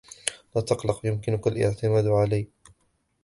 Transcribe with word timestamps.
لا 0.55 0.61
تقلق. 0.61 1.05
يمكنك 1.05 1.47
الإعتماد 1.47 2.07
علي. 2.07 2.47